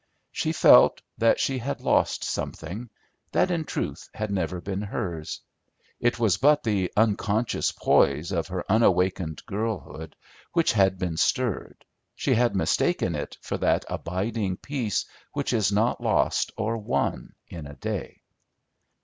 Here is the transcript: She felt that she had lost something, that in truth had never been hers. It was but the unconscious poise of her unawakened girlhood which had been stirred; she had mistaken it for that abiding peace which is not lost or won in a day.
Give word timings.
She 0.31 0.51
felt 0.51 0.99
that 1.19 1.39
she 1.39 1.59
had 1.59 1.79
lost 1.79 2.23
something, 2.23 2.89
that 3.33 3.51
in 3.51 3.65
truth 3.65 4.09
had 4.15 4.31
never 4.31 4.59
been 4.59 4.81
hers. 4.81 5.41
It 5.99 6.17
was 6.17 6.37
but 6.37 6.63
the 6.63 6.91
unconscious 6.97 7.71
poise 7.71 8.31
of 8.31 8.47
her 8.47 8.65
unawakened 8.67 9.45
girlhood 9.45 10.15
which 10.53 10.71
had 10.71 10.97
been 10.97 11.17
stirred; 11.17 11.85
she 12.15 12.33
had 12.33 12.55
mistaken 12.55 13.13
it 13.13 13.37
for 13.41 13.59
that 13.59 13.85
abiding 13.89 14.57
peace 14.57 15.05
which 15.33 15.53
is 15.53 15.71
not 15.71 16.01
lost 16.01 16.51
or 16.57 16.77
won 16.79 17.35
in 17.47 17.67
a 17.67 17.75
day. 17.75 18.23